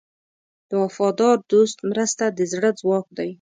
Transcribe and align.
د 0.69 0.71
وفادار 0.83 1.37
دوست 1.51 1.77
مرسته 1.91 2.23
د 2.37 2.39
زړه 2.51 2.69
ځواک 2.79 3.05
دی. 3.17 3.29